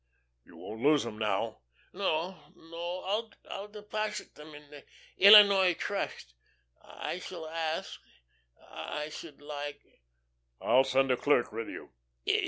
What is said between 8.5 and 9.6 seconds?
I should